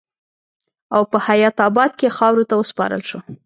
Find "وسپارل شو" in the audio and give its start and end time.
2.57-3.19